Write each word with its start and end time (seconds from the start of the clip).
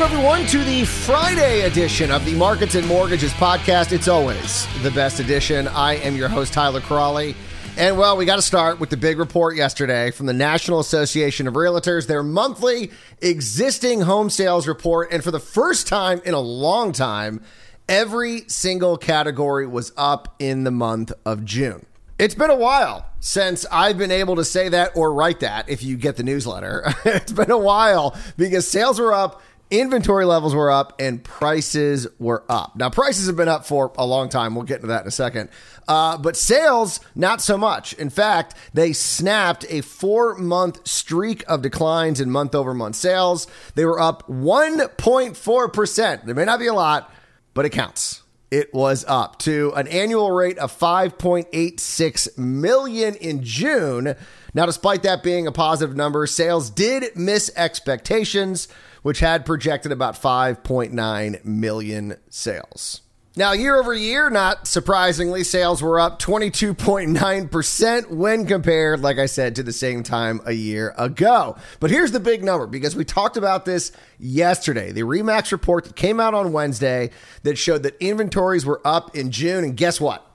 Welcome, 0.00 0.16
everyone, 0.16 0.46
to 0.46 0.64
the 0.64 0.86
Friday 0.86 1.60
edition 1.66 2.10
of 2.10 2.24
the 2.24 2.34
Markets 2.34 2.74
and 2.74 2.86
Mortgages 2.86 3.34
podcast. 3.34 3.92
It's 3.92 4.08
always 4.08 4.66
the 4.82 4.90
best 4.92 5.20
edition. 5.20 5.68
I 5.68 5.96
am 5.96 6.16
your 6.16 6.30
host, 6.30 6.54
Tyler 6.54 6.80
Cralle. 6.80 7.34
And 7.76 7.98
well, 7.98 8.16
we 8.16 8.24
got 8.24 8.36
to 8.36 8.42
start 8.42 8.80
with 8.80 8.88
the 8.88 8.96
big 8.96 9.18
report 9.18 9.56
yesterday 9.56 10.10
from 10.10 10.24
the 10.24 10.32
National 10.32 10.80
Association 10.80 11.46
of 11.46 11.52
Realtors, 11.52 12.06
their 12.06 12.22
monthly 12.22 12.92
existing 13.20 14.00
home 14.00 14.30
sales 14.30 14.66
report. 14.66 15.12
And 15.12 15.22
for 15.22 15.32
the 15.32 15.38
first 15.38 15.86
time 15.86 16.22
in 16.24 16.32
a 16.32 16.40
long 16.40 16.92
time, 16.92 17.42
every 17.86 18.48
single 18.48 18.96
category 18.96 19.66
was 19.66 19.92
up 19.98 20.34
in 20.38 20.64
the 20.64 20.70
month 20.70 21.12
of 21.26 21.44
June. 21.44 21.84
It's 22.18 22.34
been 22.34 22.50
a 22.50 22.56
while 22.56 23.06
since 23.20 23.66
I've 23.70 23.98
been 23.98 24.10
able 24.10 24.36
to 24.36 24.44
say 24.44 24.70
that 24.70 24.92
or 24.94 25.12
write 25.12 25.40
that 25.40 25.68
if 25.68 25.82
you 25.82 25.96
get 25.96 26.16
the 26.16 26.22
newsletter. 26.22 26.84
it's 27.04 27.32
been 27.32 27.50
a 27.50 27.58
while 27.58 28.16
because 28.38 28.66
sales 28.66 28.98
were 28.98 29.12
up 29.12 29.42
inventory 29.70 30.24
levels 30.24 30.54
were 30.54 30.70
up 30.70 31.00
and 31.00 31.22
prices 31.22 32.06
were 32.18 32.44
up. 32.48 32.76
Now, 32.76 32.90
prices 32.90 33.26
have 33.28 33.36
been 33.36 33.48
up 33.48 33.64
for 33.66 33.92
a 33.96 34.04
long 34.04 34.28
time. 34.28 34.54
We'll 34.54 34.64
get 34.64 34.76
into 34.76 34.88
that 34.88 35.02
in 35.02 35.08
a 35.08 35.12
second. 35.12 35.48
Uh, 35.86 36.18
but 36.18 36.36
sales, 36.36 37.00
not 37.14 37.40
so 37.40 37.56
much. 37.56 37.92
In 37.94 38.10
fact, 38.10 38.54
they 38.74 38.92
snapped 38.92 39.64
a 39.68 39.80
four 39.80 40.36
month 40.36 40.86
streak 40.86 41.44
of 41.48 41.62
declines 41.62 42.20
in 42.20 42.30
month 42.30 42.54
over 42.54 42.74
month 42.74 42.96
sales. 42.96 43.46
They 43.74 43.84
were 43.84 44.00
up 44.00 44.28
1.4%. 44.28 46.24
There 46.24 46.34
may 46.34 46.44
not 46.44 46.58
be 46.58 46.66
a 46.66 46.74
lot, 46.74 47.12
but 47.54 47.64
it 47.64 47.70
counts. 47.70 48.22
It 48.50 48.74
was 48.74 49.04
up 49.06 49.38
to 49.40 49.72
an 49.76 49.86
annual 49.86 50.32
rate 50.32 50.58
of 50.58 50.76
5.86 50.76 52.36
million 52.36 53.14
in 53.14 53.44
June. 53.44 54.16
Now, 54.54 54.66
despite 54.66 55.04
that 55.04 55.22
being 55.22 55.46
a 55.46 55.52
positive 55.52 55.94
number, 55.94 56.26
sales 56.26 56.68
did 56.68 57.14
miss 57.14 57.52
expectations 57.54 58.66
which 59.02 59.20
had 59.20 59.46
projected 59.46 59.92
about 59.92 60.14
5.9 60.14 61.44
million 61.44 62.16
sales. 62.28 63.02
Now, 63.36 63.52
year 63.52 63.76
over 63.76 63.94
year, 63.94 64.28
not 64.28 64.66
surprisingly, 64.66 65.44
sales 65.44 65.80
were 65.80 66.00
up 66.00 66.18
22.9% 66.20 68.10
when 68.10 68.44
compared, 68.44 69.00
like 69.00 69.18
I 69.18 69.26
said, 69.26 69.54
to 69.54 69.62
the 69.62 69.72
same 69.72 70.02
time 70.02 70.40
a 70.44 70.52
year 70.52 70.92
ago. 70.98 71.56
But 71.78 71.90
here's 71.90 72.10
the 72.10 72.18
big 72.18 72.42
number 72.42 72.66
because 72.66 72.96
we 72.96 73.04
talked 73.04 73.36
about 73.36 73.64
this 73.64 73.92
yesterday. 74.18 74.90
The 74.90 75.02
REMAX 75.02 75.52
report 75.52 75.84
that 75.84 75.94
came 75.94 76.18
out 76.18 76.34
on 76.34 76.52
Wednesday 76.52 77.10
that 77.44 77.56
showed 77.56 77.84
that 77.84 77.96
inventories 78.00 78.66
were 78.66 78.80
up 78.84 79.14
in 79.16 79.30
June. 79.30 79.62
And 79.62 79.76
guess 79.76 80.00
what? 80.00 80.26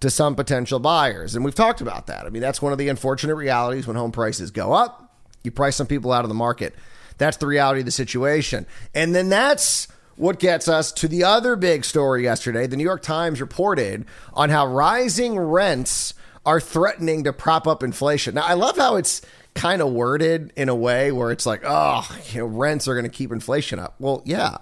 to 0.00 0.10
some 0.10 0.34
potential 0.34 0.78
buyers. 0.78 1.34
And 1.34 1.44
we've 1.44 1.54
talked 1.54 1.80
about 1.80 2.06
that. 2.06 2.24
I 2.24 2.30
mean, 2.30 2.42
that's 2.42 2.62
one 2.62 2.72
of 2.72 2.78
the 2.78 2.88
unfortunate 2.88 3.34
realities 3.34 3.86
when 3.86 3.96
home 3.96 4.12
prices 4.12 4.50
go 4.50 4.72
up, 4.72 5.16
you 5.42 5.50
price 5.50 5.76
some 5.76 5.86
people 5.86 6.12
out 6.12 6.24
of 6.24 6.28
the 6.28 6.34
market. 6.34 6.74
That's 7.18 7.36
the 7.36 7.46
reality 7.46 7.80
of 7.80 7.86
the 7.86 7.92
situation. 7.92 8.66
And 8.94 9.14
then 9.14 9.28
that's 9.28 9.88
what 10.16 10.38
gets 10.38 10.68
us 10.68 10.92
to 10.92 11.08
the 11.08 11.24
other 11.24 11.56
big 11.56 11.84
story 11.84 12.22
yesterday. 12.24 12.66
The 12.66 12.76
New 12.76 12.84
York 12.84 13.02
Times 13.02 13.40
reported 13.40 14.04
on 14.34 14.50
how 14.50 14.66
rising 14.66 15.38
rents 15.38 16.14
are 16.46 16.60
threatening 16.60 17.24
to 17.24 17.32
prop 17.32 17.66
up 17.66 17.82
inflation. 17.82 18.34
Now, 18.34 18.44
I 18.44 18.54
love 18.54 18.76
how 18.76 18.96
it's 18.96 19.20
kind 19.54 19.82
of 19.82 19.92
worded 19.92 20.52
in 20.56 20.68
a 20.68 20.74
way 20.74 21.10
where 21.12 21.32
it's 21.32 21.46
like, 21.46 21.62
oh, 21.64 22.08
you 22.32 22.40
know, 22.40 22.46
rents 22.46 22.86
are 22.86 22.94
going 22.94 23.04
to 23.04 23.10
keep 23.10 23.32
inflation 23.32 23.78
up. 23.78 23.94
Well, 23.98 24.22
yeah. 24.24 24.58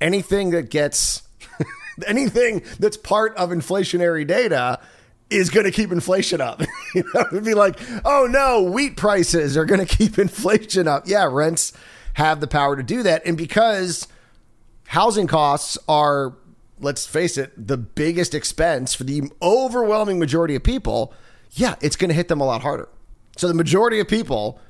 Anything 0.00 0.50
that 0.50 0.70
gets 0.70 1.22
anything 2.06 2.62
that's 2.78 2.96
part 2.96 3.36
of 3.36 3.50
inflationary 3.50 4.26
data 4.26 4.80
is 5.30 5.50
going 5.50 5.64
to 5.64 5.72
keep 5.72 5.90
inflation 5.90 6.40
up. 6.40 6.60
you 6.94 7.04
know, 7.14 7.20
it'd 7.32 7.44
be 7.44 7.54
like, 7.54 7.78
oh 8.04 8.26
no, 8.30 8.62
wheat 8.62 8.96
prices 8.96 9.56
are 9.56 9.64
going 9.64 9.80
to 9.86 9.96
keep 9.96 10.18
inflation 10.18 10.86
up. 10.88 11.04
Yeah, 11.06 11.28
rents 11.30 11.72
have 12.14 12.40
the 12.40 12.46
power 12.46 12.76
to 12.76 12.82
do 12.82 13.02
that. 13.02 13.26
And 13.26 13.36
because 13.36 14.06
housing 14.88 15.26
costs 15.26 15.76
are, 15.88 16.34
let's 16.78 17.06
face 17.06 17.36
it, 17.36 17.52
the 17.56 17.76
biggest 17.76 18.34
expense 18.34 18.94
for 18.94 19.04
the 19.04 19.30
overwhelming 19.42 20.18
majority 20.18 20.54
of 20.54 20.62
people, 20.62 21.12
yeah, 21.52 21.74
it's 21.80 21.96
going 21.96 22.08
to 22.08 22.14
hit 22.14 22.28
them 22.28 22.40
a 22.40 22.44
lot 22.44 22.62
harder. 22.62 22.88
So 23.36 23.48
the 23.48 23.54
majority 23.54 24.00
of 24.00 24.08
people, 24.08 24.60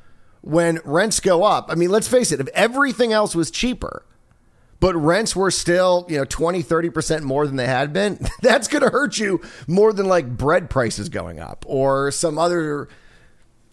when 0.40 0.80
rents 0.84 1.20
go 1.20 1.44
up, 1.44 1.70
I 1.70 1.74
mean, 1.74 1.90
let's 1.90 2.08
face 2.08 2.32
it, 2.32 2.40
if 2.40 2.48
everything 2.48 3.12
else 3.12 3.34
was 3.34 3.50
cheaper, 3.50 4.05
but 4.86 4.94
rents 4.94 5.34
were 5.34 5.50
still, 5.50 6.06
you 6.08 6.16
know, 6.16 6.24
20, 6.24 6.62
30% 6.62 7.22
more 7.22 7.44
than 7.44 7.56
they 7.56 7.66
had 7.66 7.92
been, 7.92 8.24
that's 8.40 8.68
going 8.68 8.84
to 8.84 8.88
hurt 8.88 9.18
you 9.18 9.40
more 9.66 9.92
than 9.92 10.06
like 10.06 10.28
bread 10.28 10.70
prices 10.70 11.08
going 11.08 11.40
up 11.40 11.64
or 11.66 12.12
some 12.12 12.38
other 12.38 12.88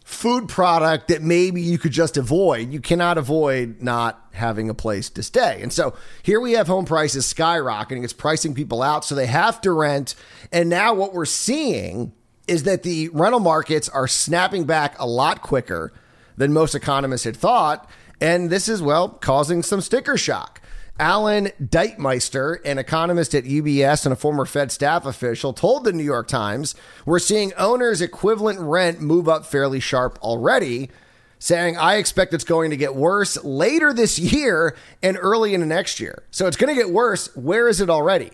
food 0.04 0.50
product 0.50 1.10
that 1.10 1.22
maybe 1.22 1.62
you 1.62 1.78
could 1.78 1.92
just 1.92 2.18
avoid. 2.18 2.74
You 2.74 2.80
cannot 2.80 3.20
avoid 3.20 3.80
not 3.80 4.26
having 4.32 4.72
a 4.72 4.74
place 4.74 5.12
to 5.12 5.22
stay. 5.22 5.62
And 5.62 5.72
so 5.72 5.94
here 6.24 6.40
we 6.40 6.54
have 6.54 6.66
home 6.66 6.86
prices 6.86 7.32
skyrocketing. 7.32 8.04
It's 8.04 8.12
pricing 8.12 8.56
people 8.56 8.82
out. 8.82 9.06
So 9.06 9.14
they 9.14 9.28
have 9.28 9.62
to 9.62 9.72
rent. 9.72 10.16
And 10.52 10.68
now 10.68 10.96
what 10.96 11.14
we're 11.14 11.26
seeing 11.26 12.12
is 12.48 12.64
that 12.64 12.82
the 12.82 13.10
rental 13.10 13.40
markets 13.40 13.88
are 13.88 14.08
snapping 14.08 14.64
back 14.64 14.98
a 14.98 15.06
lot 15.06 15.44
quicker 15.44 15.94
than 16.38 16.54
most 16.54 16.74
economists 16.74 17.26
had 17.26 17.38
thought. 17.38 17.88
And 18.20 18.50
this 18.50 18.68
is, 18.68 18.82
well, 18.82 19.10
causing 19.10 19.62
some 19.62 19.80
sticker 19.80 20.18
shock. 20.18 20.60
Alan 21.00 21.48
Detmeister, 21.62 22.58
an 22.64 22.78
economist 22.78 23.34
at 23.34 23.46
UBS 23.46 24.06
and 24.06 24.14
a 24.14 24.16
former 24.16 24.46
Fed 24.46 24.72
staff 24.72 25.06
official, 25.06 25.52
told 25.52 25.84
the 25.84 25.94
New 25.94 26.04
York 26.04 26.28
Times, 26.28 26.76
We're 27.06 27.20
seeing 27.20 27.52
owners' 27.56 28.02
equivalent 28.02 28.60
rent 28.60 29.02
move 29.02 29.28
up 29.28 29.46
fairly 29.46 29.80
sharp 29.80 30.20
already, 30.22 30.92
saying, 31.40 31.78
I 31.78 31.96
expect 31.96 32.34
it's 32.34 32.44
going 32.44 32.70
to 32.70 32.78
get 32.78 32.96
worse 32.96 33.44
later 33.44 33.92
this 33.92 34.20
year 34.20 34.76
and 35.02 35.18
early 35.20 35.56
into 35.56 35.66
next 35.66 36.00
year. 36.00 36.24
So 36.30 36.46
it's 36.46 36.58
going 36.58 36.74
to 36.74 36.80
get 36.80 36.94
worse. 36.94 37.36
Where 37.36 37.68
is 37.68 37.82
it 37.82 37.90
already? 37.90 38.32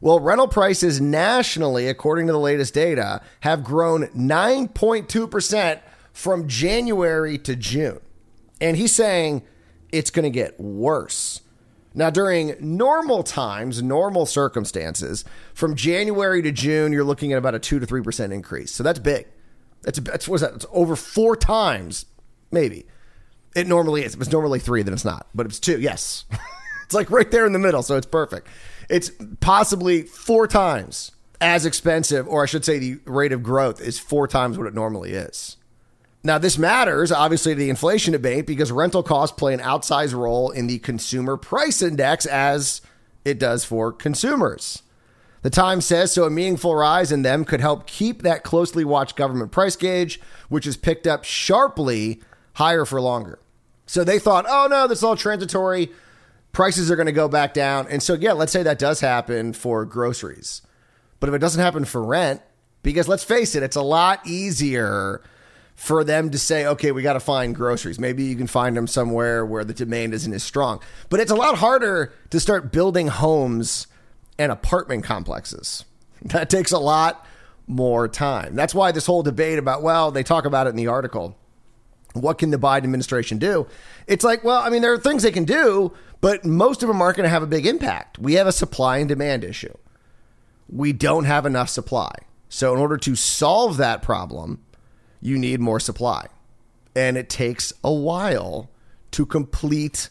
Well, 0.00 0.18
rental 0.18 0.48
prices 0.48 1.00
nationally, 1.00 1.88
according 1.88 2.26
to 2.28 2.32
the 2.32 2.38
latest 2.38 2.72
data, 2.72 3.20
have 3.40 3.62
grown 3.62 4.06
9.2% 4.08 5.80
from 6.12 6.48
January 6.48 7.36
to 7.38 7.54
June. 7.54 8.00
And 8.60 8.76
he's 8.76 8.94
saying 8.94 9.42
it's 9.92 10.10
going 10.10 10.24
to 10.24 10.30
get 10.30 10.58
worse. 10.58 11.42
Now, 11.98 12.10
during 12.10 12.54
normal 12.60 13.24
times, 13.24 13.82
normal 13.82 14.24
circumstances, 14.24 15.24
from 15.52 15.74
January 15.74 16.42
to 16.42 16.52
June, 16.52 16.92
you're 16.92 17.02
looking 17.02 17.32
at 17.32 17.38
about 17.38 17.56
a 17.56 17.58
2 17.58 17.80
to 17.80 17.86
3% 17.88 18.32
increase. 18.32 18.70
So 18.70 18.84
that's 18.84 19.00
big. 19.00 19.26
That's, 19.82 19.98
that's 19.98 20.28
what's 20.28 20.42
that? 20.42 20.54
It's 20.54 20.66
over 20.70 20.94
four 20.94 21.34
times, 21.34 22.06
maybe. 22.52 22.86
It 23.56 23.66
normally 23.66 24.04
is. 24.04 24.14
If 24.14 24.20
it's 24.20 24.30
normally 24.30 24.60
three, 24.60 24.84
then 24.84 24.94
it's 24.94 25.04
not. 25.04 25.26
But 25.34 25.46
it's 25.46 25.58
two, 25.58 25.80
yes. 25.80 26.24
it's 26.84 26.94
like 26.94 27.10
right 27.10 27.28
there 27.32 27.46
in 27.46 27.52
the 27.52 27.58
middle, 27.58 27.82
so 27.82 27.96
it's 27.96 28.06
perfect. 28.06 28.46
It's 28.88 29.10
possibly 29.40 30.02
four 30.02 30.46
times 30.46 31.10
as 31.40 31.66
expensive, 31.66 32.28
or 32.28 32.44
I 32.44 32.46
should 32.46 32.64
say, 32.64 32.78
the 32.78 33.00
rate 33.06 33.32
of 33.32 33.42
growth 33.42 33.80
is 33.80 33.98
four 33.98 34.28
times 34.28 34.56
what 34.56 34.68
it 34.68 34.74
normally 34.74 35.14
is. 35.14 35.56
Now, 36.28 36.36
this 36.36 36.58
matters 36.58 37.10
obviously 37.10 37.54
to 37.54 37.58
the 37.58 37.70
inflation 37.70 38.12
debate 38.12 38.46
because 38.46 38.70
rental 38.70 39.02
costs 39.02 39.34
play 39.34 39.54
an 39.54 39.60
outsized 39.60 40.12
role 40.12 40.50
in 40.50 40.66
the 40.66 40.78
consumer 40.78 41.38
price 41.38 41.80
index 41.80 42.26
as 42.26 42.82
it 43.24 43.38
does 43.38 43.64
for 43.64 43.92
consumers. 43.92 44.82
The 45.40 45.48
Times 45.48 45.86
says 45.86 46.12
so 46.12 46.24
a 46.24 46.30
meaningful 46.30 46.74
rise 46.74 47.12
in 47.12 47.22
them 47.22 47.46
could 47.46 47.62
help 47.62 47.86
keep 47.86 48.20
that 48.20 48.44
closely 48.44 48.84
watched 48.84 49.16
government 49.16 49.52
price 49.52 49.74
gauge, 49.74 50.20
which 50.50 50.66
has 50.66 50.76
picked 50.76 51.06
up 51.06 51.24
sharply 51.24 52.20
higher 52.56 52.84
for 52.84 53.00
longer. 53.00 53.38
So 53.86 54.04
they 54.04 54.18
thought, 54.18 54.44
oh 54.46 54.68
no, 54.70 54.86
this 54.86 54.98
is 54.98 55.04
all 55.04 55.16
transitory. 55.16 55.90
Prices 56.52 56.90
are 56.90 56.96
going 56.96 57.06
to 57.06 57.12
go 57.12 57.28
back 57.28 57.54
down. 57.54 57.86
And 57.88 58.02
so, 58.02 58.12
yeah, 58.12 58.32
let's 58.32 58.52
say 58.52 58.62
that 58.62 58.78
does 58.78 59.00
happen 59.00 59.54
for 59.54 59.86
groceries. 59.86 60.60
But 61.20 61.30
if 61.30 61.34
it 61.34 61.38
doesn't 61.38 61.62
happen 61.62 61.86
for 61.86 62.04
rent, 62.04 62.42
because 62.82 63.08
let's 63.08 63.24
face 63.24 63.54
it, 63.54 63.62
it's 63.62 63.76
a 63.76 63.82
lot 63.82 64.26
easier 64.26 65.22
for 65.78 66.02
them 66.02 66.28
to 66.28 66.38
say, 66.38 66.66
okay, 66.66 66.90
we 66.90 67.02
got 67.02 67.12
to 67.12 67.20
find 67.20 67.54
groceries. 67.54 68.00
Maybe 68.00 68.24
you 68.24 68.34
can 68.34 68.48
find 68.48 68.76
them 68.76 68.88
somewhere 68.88 69.46
where 69.46 69.62
the 69.62 69.72
demand 69.72 70.12
isn't 70.12 70.32
as 70.32 70.42
strong. 70.42 70.80
But 71.08 71.20
it's 71.20 71.30
a 71.30 71.36
lot 71.36 71.58
harder 71.58 72.12
to 72.30 72.40
start 72.40 72.72
building 72.72 73.06
homes 73.06 73.86
and 74.40 74.50
apartment 74.50 75.04
complexes. 75.04 75.84
That 76.22 76.50
takes 76.50 76.72
a 76.72 76.80
lot 76.80 77.24
more 77.68 78.08
time. 78.08 78.56
That's 78.56 78.74
why 78.74 78.90
this 78.90 79.06
whole 79.06 79.22
debate 79.22 79.56
about, 79.56 79.84
well, 79.84 80.10
they 80.10 80.24
talk 80.24 80.46
about 80.46 80.66
it 80.66 80.70
in 80.70 80.76
the 80.76 80.88
article. 80.88 81.36
What 82.12 82.38
can 82.38 82.50
the 82.50 82.58
Biden 82.58 82.78
administration 82.78 83.38
do? 83.38 83.68
It's 84.08 84.24
like, 84.24 84.42
well, 84.42 84.60
I 84.60 84.68
mean, 84.68 84.82
there 84.82 84.92
are 84.92 84.98
things 84.98 85.22
they 85.22 85.30
can 85.30 85.44
do, 85.44 85.92
but 86.20 86.44
most 86.44 86.82
of 86.82 86.88
them 86.88 87.00
aren't 87.00 87.18
going 87.18 87.24
to 87.24 87.30
have 87.30 87.44
a 87.44 87.46
big 87.46 87.66
impact. 87.66 88.18
We 88.18 88.34
have 88.34 88.48
a 88.48 88.52
supply 88.52 88.98
and 88.98 89.08
demand 89.08 89.44
issue. 89.44 89.76
We 90.68 90.92
don't 90.92 91.24
have 91.24 91.46
enough 91.46 91.68
supply. 91.68 92.10
So, 92.48 92.74
in 92.74 92.80
order 92.80 92.96
to 92.96 93.14
solve 93.14 93.76
that 93.76 94.02
problem, 94.02 94.60
you 95.20 95.38
need 95.38 95.60
more 95.60 95.80
supply. 95.80 96.26
And 96.94 97.16
it 97.16 97.28
takes 97.28 97.72
a 97.84 97.92
while 97.92 98.70
to 99.12 99.24
complete 99.26 100.10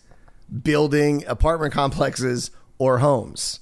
building 0.63 1.25
apartment 1.27 1.73
complexes 1.73 2.51
or 2.77 2.99
homes. 2.99 3.59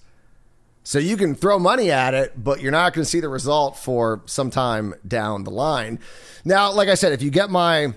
So 0.84 1.00
you 1.00 1.18
can 1.18 1.34
throw 1.34 1.58
money 1.58 1.90
at 1.90 2.14
it, 2.14 2.44
but 2.44 2.62
you're 2.62 2.72
not 2.72 2.94
going 2.94 3.04
to 3.04 3.10
see 3.10 3.20
the 3.20 3.30
result 3.30 3.76
for 3.76 4.22
some 4.26 4.52
time 4.52 4.94
down 5.08 5.44
the 5.44 5.50
line. 5.50 6.00
Now, 6.44 6.72
like 6.72 6.90
I 6.90 6.94
said, 6.94 7.12
if 7.12 7.24
you 7.24 7.32
get 7.32 7.50
my 7.50 7.96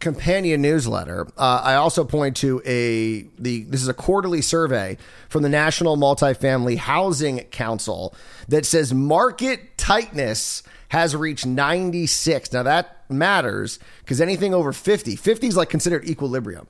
companion 0.00 0.62
newsletter, 0.62 1.26
uh, 1.36 1.60
I 1.64 1.74
also 1.74 2.04
point 2.04 2.36
to 2.38 2.62
a 2.64 3.22
the 3.38 3.64
this 3.64 3.82
is 3.82 3.88
a 3.88 3.94
quarterly 3.94 4.42
survey 4.42 4.96
from 5.28 5.42
the 5.42 5.48
National 5.48 5.96
Multifamily 5.96 6.76
Housing 6.76 7.40
Council 7.50 8.14
that 8.48 8.64
says 8.64 8.94
market 8.94 9.76
tightness 9.76 10.62
has 10.88 11.14
reached 11.14 11.46
96. 11.46 12.52
Now 12.52 12.62
that 12.62 13.04
matters 13.10 13.78
because 14.00 14.20
anything 14.20 14.54
over 14.54 14.72
50, 14.72 15.16
50 15.16 15.46
is 15.46 15.56
like 15.56 15.70
considered 15.70 16.04
equilibrium. 16.08 16.66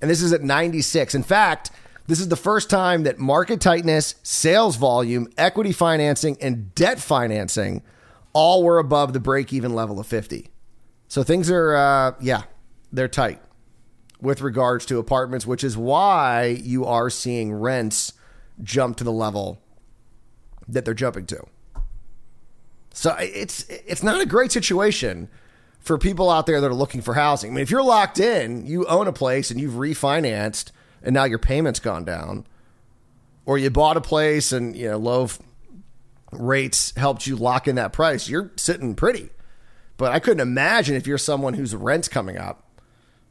And 0.00 0.10
this 0.10 0.22
is 0.22 0.32
at 0.32 0.42
96. 0.42 1.14
In 1.14 1.22
fact, 1.22 1.70
this 2.06 2.20
is 2.20 2.28
the 2.28 2.36
first 2.36 2.70
time 2.70 3.04
that 3.04 3.18
market 3.18 3.60
tightness, 3.60 4.14
sales 4.22 4.76
volume, 4.76 5.28
equity 5.36 5.72
financing, 5.72 6.36
and 6.40 6.74
debt 6.74 7.00
financing 7.00 7.82
all 8.32 8.62
were 8.62 8.78
above 8.78 9.12
the 9.12 9.20
break 9.20 9.52
even 9.52 9.74
level 9.74 10.00
of 10.00 10.06
50. 10.06 10.50
So 11.08 11.22
things 11.22 11.50
are, 11.50 11.76
uh, 11.76 12.14
yeah, 12.20 12.42
they're 12.92 13.08
tight 13.08 13.40
with 14.20 14.40
regards 14.40 14.84
to 14.86 14.98
apartments, 14.98 15.46
which 15.46 15.64
is 15.64 15.76
why 15.76 16.60
you 16.62 16.84
are 16.84 17.10
seeing 17.10 17.52
rents 17.52 18.12
jump 18.62 18.96
to 18.98 19.04
the 19.04 19.12
level 19.12 19.62
that 20.68 20.84
they're 20.84 20.94
jumping 20.94 21.26
to. 21.26 21.42
So 22.92 23.16
it's 23.18 23.68
it's 23.68 24.02
not 24.02 24.20
a 24.20 24.26
great 24.26 24.52
situation 24.52 25.28
for 25.78 25.96
people 25.96 26.28
out 26.28 26.46
there 26.46 26.60
that 26.60 26.70
are 26.70 26.74
looking 26.74 27.00
for 27.00 27.14
housing. 27.14 27.50
I 27.50 27.54
mean, 27.54 27.62
if 27.62 27.70
you're 27.70 27.82
locked 27.82 28.20
in, 28.20 28.66
you 28.66 28.84
own 28.86 29.06
a 29.06 29.12
place 29.12 29.50
and 29.50 29.60
you've 29.60 29.74
refinanced, 29.74 30.72
and 31.02 31.14
now 31.14 31.24
your 31.24 31.38
payment's 31.38 31.80
gone 31.80 32.04
down, 32.04 32.46
or 33.46 33.56
you 33.56 33.70
bought 33.70 33.96
a 33.96 34.00
place 34.00 34.52
and 34.52 34.76
you 34.76 34.90
know 34.90 34.98
low 34.98 35.28
rates 36.32 36.92
helped 36.96 37.26
you 37.26 37.36
lock 37.36 37.66
in 37.66 37.76
that 37.76 37.92
price, 37.92 38.28
you're 38.28 38.50
sitting 38.56 38.94
pretty. 38.94 39.30
But 39.96 40.12
I 40.12 40.18
couldn't 40.18 40.40
imagine 40.40 40.96
if 40.96 41.06
you're 41.06 41.18
someone 41.18 41.54
whose 41.54 41.74
rent's 41.74 42.08
coming 42.08 42.38
up, 42.38 42.64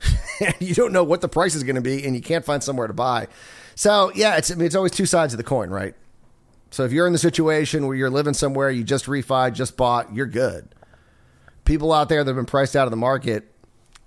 you 0.60 0.74
don't 0.74 0.94
know 0.94 1.04
what 1.04 1.22
the 1.22 1.30
price 1.30 1.56
is 1.56 1.64
going 1.64 1.76
to 1.76 1.82
be, 1.82 2.06
and 2.06 2.16
you 2.16 2.22
can't 2.22 2.46
find 2.46 2.64
somewhere 2.64 2.88
to 2.88 2.94
buy. 2.94 3.28
So 3.76 4.12
yeah, 4.16 4.38
it's 4.38 4.52
I 4.52 4.56
mean, 4.56 4.66
it's 4.66 4.76
always 4.76 4.92
two 4.92 5.06
sides 5.06 5.34
of 5.34 5.38
the 5.38 5.44
coin, 5.44 5.70
right? 5.70 5.96
So 6.72 6.84
if 6.84 6.92
you're 6.92 7.08
in 7.08 7.14
the 7.14 7.20
situation 7.20 7.88
where 7.88 7.96
you're 7.96 8.10
living 8.10 8.34
somewhere, 8.34 8.70
you 8.70 8.84
just 8.84 9.06
refi, 9.06 9.52
just 9.54 9.76
bought, 9.76 10.14
you're 10.14 10.28
good. 10.28 10.68
People 11.66 11.92
out 11.92 12.10
there 12.10 12.24
that 12.24 12.30
have 12.30 12.36
been 12.36 12.46
priced 12.46 12.76
out 12.76 12.86
of 12.86 12.92
the 12.92 12.98
market, 12.98 13.52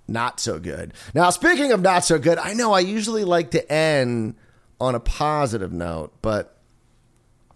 not 0.07 0.39
so 0.39 0.59
good. 0.59 0.93
Now, 1.13 1.29
speaking 1.29 1.71
of 1.71 1.81
not 1.81 2.05
so 2.05 2.17
good, 2.19 2.37
I 2.37 2.53
know 2.53 2.71
I 2.71 2.79
usually 2.79 3.23
like 3.25 3.51
to 3.51 3.71
end 3.71 4.35
on 4.79 4.95
a 4.95 4.99
positive 4.99 5.73
note, 5.73 6.13
but 6.21 6.57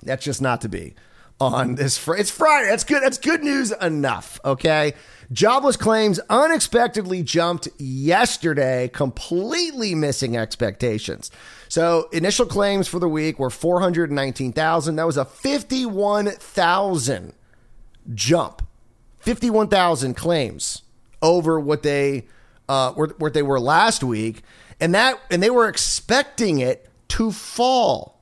that's 0.03 0.23
just 0.23 0.41
not 0.41 0.61
to 0.61 0.69
be 0.69 0.95
on 1.39 1.75
this. 1.75 1.97
Fr- 1.97 2.15
it's 2.15 2.31
Friday. 2.31 2.69
That's 2.69 2.83
good. 2.83 3.03
That's 3.03 3.17
good 3.17 3.43
news 3.43 3.71
enough. 3.71 4.39
Okay. 4.43 4.93
Jobless 5.31 5.75
claims 5.75 6.19
unexpectedly 6.29 7.21
jumped 7.21 7.67
yesterday, 7.77 8.87
completely 8.87 9.93
missing 9.93 10.37
expectations. 10.37 11.29
So 11.67 12.07
initial 12.13 12.45
claims 12.45 12.87
for 12.87 12.99
the 12.99 13.09
week 13.09 13.37
were 13.37 13.49
419,000. 13.49 14.95
That 14.95 15.05
was 15.05 15.17
a 15.17 15.25
51,000 15.25 17.33
jump. 18.13 18.61
51,000 19.19 20.13
claims 20.13 20.83
over 21.21 21.59
what 21.59 21.83
they 21.83 22.25
uh, 22.69 22.93
what 22.93 23.33
they 23.33 23.43
were 23.43 23.59
last 23.59 24.03
week, 24.03 24.43
and 24.79 24.93
that 24.93 25.19
and 25.31 25.41
they 25.41 25.49
were 25.49 25.67
expecting 25.67 26.59
it 26.59 26.87
to 27.09 27.31
fall. 27.31 28.16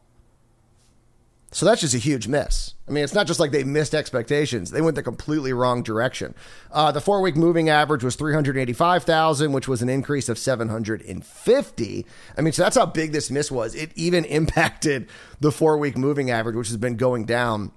So 1.56 1.66
that's 1.66 1.80
just 1.80 1.94
a 1.94 2.00
huge 2.00 2.28
miss. 2.28 2.74
I 2.86 2.92
mean, 2.92 3.06
it's 3.06 3.14
not 3.14 3.28
just 3.28 3.40
like 3.40 3.52
they 3.52 3.64
missed 3.64 3.96
expectations; 3.96 4.72
they 4.72 4.82
went 4.82 4.96
the 4.96 5.02
completely 5.02 5.54
wrong 5.54 5.84
direction. 5.84 6.36
Uh, 6.70 6.92
the 6.92 7.00
four-week 7.00 7.38
moving 7.38 7.70
average 7.70 8.04
was 8.04 8.18
three 8.18 8.34
hundred 8.34 8.58
eighty-five 8.58 9.06
thousand, 9.06 9.54
which 9.54 9.66
was 9.66 9.82
an 9.82 9.88
increase 9.88 10.28
of 10.28 10.38
seven 10.38 10.68
hundred 10.68 11.02
and 11.04 11.26
fifty. 11.26 12.06
I 12.38 12.42
mean, 12.42 12.52
so 12.52 12.62
that's 12.62 12.76
how 12.76 12.86
big 12.86 13.14
this 13.14 13.32
miss 13.32 13.50
was. 13.50 13.74
It 13.74 13.94
even 13.96 14.26
impacted 14.40 15.08
the 15.40 15.50
four-week 15.50 15.98
moving 15.98 16.30
average, 16.30 16.58
which 16.58 16.68
has 16.68 16.76
been 16.76 16.98
going 16.98 17.24
down 17.24 17.72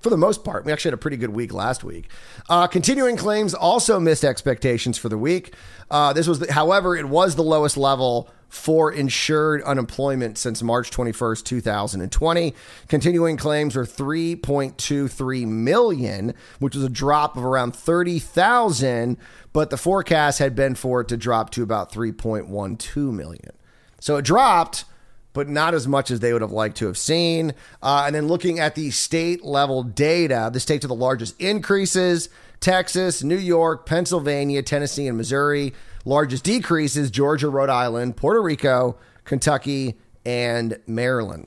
for 0.00 0.08
the 0.08 0.16
most 0.16 0.42
part. 0.42 0.64
We 0.64 0.72
actually 0.72 0.90
had 0.90 0.94
a 0.94 0.98
pretty 0.98 1.18
good 1.18 1.30
week 1.34 1.52
last 1.52 1.84
week. 1.84 2.08
Uh, 2.48 2.66
continuing 2.68 3.18
claims 3.18 3.52
also 3.52 4.00
missed 4.00 4.24
expectations 4.24 4.96
for 4.96 5.10
the 5.10 5.18
week. 5.18 5.54
Uh, 5.90 6.14
this 6.14 6.26
was, 6.26 6.38
the, 6.38 6.52
however, 6.52 6.96
it 6.96 7.08
was 7.08 7.36
the 7.36 7.42
lowest 7.42 7.76
level 7.76 8.30
for 8.54 8.92
insured 8.92 9.62
unemployment 9.62 10.38
since 10.38 10.62
March 10.62 10.90
21st, 10.90 11.44
2020. 11.44 12.54
Continuing 12.88 13.36
claims 13.36 13.76
are 13.76 13.84
3.23 13.84 15.46
million, 15.46 16.34
which 16.60 16.76
was 16.76 16.84
a 16.84 16.88
drop 16.88 17.36
of 17.36 17.44
around 17.44 17.74
30,000, 17.74 19.18
but 19.52 19.70
the 19.70 19.76
forecast 19.76 20.38
had 20.38 20.54
been 20.54 20.76
for 20.76 21.00
it 21.00 21.08
to 21.08 21.16
drop 21.16 21.50
to 21.50 21.62
about 21.62 21.92
3.12 21.92 23.12
million. 23.12 23.50
So 24.00 24.16
it 24.16 24.24
dropped, 24.24 24.84
but 25.32 25.48
not 25.48 25.74
as 25.74 25.88
much 25.88 26.12
as 26.12 26.20
they 26.20 26.32
would 26.32 26.42
have 26.42 26.52
liked 26.52 26.76
to 26.76 26.86
have 26.86 26.96
seen. 26.96 27.54
Uh, 27.82 28.04
and 28.06 28.14
then 28.14 28.28
looking 28.28 28.60
at 28.60 28.76
the 28.76 28.92
state 28.92 29.44
level 29.44 29.82
data, 29.82 30.48
the 30.52 30.60
states 30.60 30.84
with 30.84 30.90
the 30.90 30.94
largest 30.94 31.38
increases 31.40 32.28
Texas, 32.60 33.22
New 33.22 33.36
York, 33.36 33.84
Pennsylvania, 33.84 34.62
Tennessee, 34.62 35.08
and 35.08 35.18
Missouri. 35.18 35.74
Largest 36.04 36.44
decreases 36.44 37.10
Georgia, 37.10 37.48
Rhode 37.48 37.70
Island, 37.70 38.16
Puerto 38.16 38.42
Rico, 38.42 38.96
Kentucky, 39.24 39.96
and 40.24 40.78
Maryland. 40.86 41.46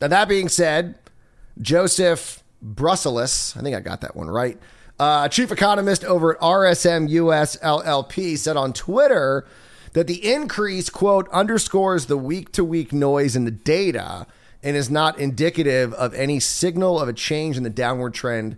Now, 0.00 0.08
that 0.08 0.28
being 0.28 0.48
said, 0.48 0.96
Joseph 1.60 2.42
Brusuelas, 2.62 3.56
I 3.56 3.62
think 3.62 3.76
I 3.76 3.80
got 3.80 4.00
that 4.00 4.16
one 4.16 4.28
right, 4.28 4.58
uh, 4.98 5.28
chief 5.28 5.50
economist 5.50 6.04
over 6.04 6.34
at 6.34 6.40
RSM 6.40 7.08
US 7.08 7.56
LLP, 7.58 8.36
said 8.36 8.56
on 8.56 8.72
Twitter 8.72 9.46
that 9.92 10.06
the 10.06 10.32
increase, 10.32 10.88
quote, 10.88 11.28
underscores 11.30 12.06
the 12.06 12.16
week 12.16 12.52
to 12.52 12.64
week 12.64 12.92
noise 12.92 13.36
in 13.36 13.44
the 13.44 13.50
data 13.50 14.26
and 14.62 14.76
is 14.76 14.90
not 14.90 15.18
indicative 15.18 15.92
of 15.94 16.14
any 16.14 16.38
signal 16.40 17.00
of 17.00 17.08
a 17.08 17.12
change 17.12 17.56
in 17.56 17.62
the 17.62 17.70
downward 17.70 18.14
trend 18.14 18.56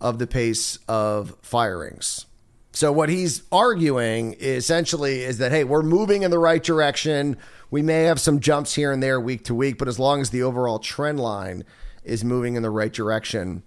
of 0.00 0.18
the 0.18 0.26
pace 0.26 0.78
of 0.88 1.36
firings. 1.42 2.26
So 2.74 2.90
what 2.90 3.08
he's 3.08 3.44
arguing 3.52 4.34
essentially 4.40 5.22
is 5.22 5.38
that 5.38 5.52
hey, 5.52 5.62
we're 5.62 5.82
moving 5.82 6.24
in 6.24 6.32
the 6.32 6.40
right 6.40 6.62
direction. 6.62 7.36
We 7.70 7.82
may 7.82 8.02
have 8.02 8.20
some 8.20 8.40
jumps 8.40 8.74
here 8.74 8.90
and 8.90 9.00
there 9.00 9.20
week 9.20 9.44
to 9.44 9.54
week, 9.54 9.78
but 9.78 9.86
as 9.86 10.00
long 10.00 10.20
as 10.20 10.30
the 10.30 10.42
overall 10.42 10.80
trend 10.80 11.20
line 11.20 11.62
is 12.02 12.24
moving 12.24 12.56
in 12.56 12.62
the 12.62 12.70
right 12.70 12.92
direction, 12.92 13.62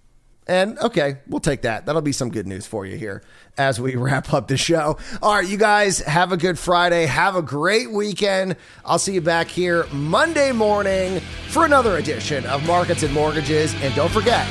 and 0.45 0.77
okay, 0.79 1.19
we'll 1.27 1.39
take 1.39 1.61
that. 1.61 1.85
That'll 1.85 2.01
be 2.01 2.11
some 2.11 2.29
good 2.29 2.47
news 2.47 2.67
for 2.67 2.85
you 2.85 2.97
here 2.97 3.23
as 3.57 3.79
we 3.79 3.95
wrap 3.95 4.33
up 4.33 4.49
the 4.49 4.57
show. 4.57 4.97
All 5.21 5.35
right, 5.35 5.47
you 5.47 5.57
guys 5.57 5.99
have 5.99 6.33
a 6.33 6.37
good 6.37 6.59
Friday. 6.59 7.05
Have 7.05 7.37
a 7.37 7.41
great 7.41 7.89
weekend. 7.91 8.57
I'll 8.83 8.99
see 8.99 9.13
you 9.13 9.21
back 9.21 9.47
here 9.47 9.85
Monday 9.93 10.51
morning 10.51 11.21
for 11.47 11.63
another 11.63 11.95
edition 11.95 12.45
of 12.45 12.65
Markets 12.67 13.03
and 13.03 13.13
Mortgages. 13.13 13.73
And 13.81 13.95
don't 13.95 14.11
forget, 14.11 14.45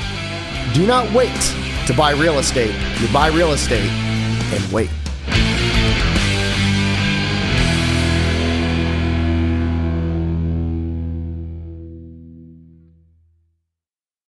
do 0.73 0.87
not 0.87 1.13
wait 1.13 1.55
to 1.87 1.95
buy 1.95 2.13
real 2.13 2.39
estate. 2.39 2.75
You 3.01 3.13
buy 3.13 3.29
real 3.29 3.53
estate 3.53 4.06
and 4.53 4.73
wait. 4.73 5.06